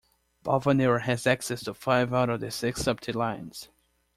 Balvanera 0.43 1.03
has 1.03 1.27
access 1.27 1.63
to 1.65 1.75
five 1.75 2.11
out 2.11 2.31
of 2.31 2.39
the 2.39 2.49
six 2.49 2.81
"Subte" 2.81 3.13
lines. 3.13 3.69